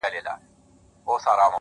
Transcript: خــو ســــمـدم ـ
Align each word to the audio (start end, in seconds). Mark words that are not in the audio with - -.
خــو 0.03 0.11
ســــمـدم 1.15 1.37
ـ 1.39 1.41